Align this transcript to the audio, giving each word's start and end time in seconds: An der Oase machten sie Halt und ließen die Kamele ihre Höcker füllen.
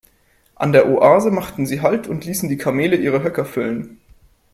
An 0.55 0.71
der 0.71 0.89
Oase 0.89 1.29
machten 1.29 1.67
sie 1.67 1.81
Halt 1.81 2.07
und 2.07 2.25
ließen 2.25 2.49
die 2.49 2.57
Kamele 2.57 2.95
ihre 2.95 3.21
Höcker 3.21 3.45
füllen. 3.45 3.99